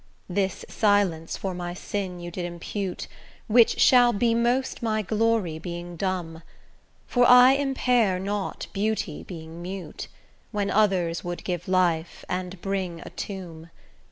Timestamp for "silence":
0.67-1.37